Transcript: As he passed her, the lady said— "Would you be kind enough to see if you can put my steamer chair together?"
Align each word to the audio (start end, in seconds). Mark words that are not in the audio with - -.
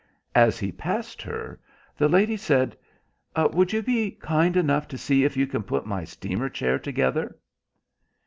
As 0.33 0.57
he 0.57 0.71
passed 0.71 1.21
her, 1.21 1.59
the 1.95 2.07
lady 2.09 2.35
said— 2.35 2.75
"Would 3.37 3.71
you 3.71 3.83
be 3.83 4.09
kind 4.09 4.57
enough 4.57 4.87
to 4.87 4.97
see 4.97 5.25
if 5.25 5.37
you 5.37 5.45
can 5.45 5.61
put 5.61 5.85
my 5.85 6.05
steamer 6.05 6.49
chair 6.49 6.79
together?" 6.79 7.37